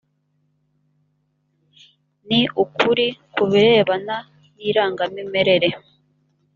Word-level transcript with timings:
ni 2.27 2.41
ukuri 2.63 3.07
ku 3.33 3.43
birebana 3.51 4.17
nirangamimerere. 4.57 5.69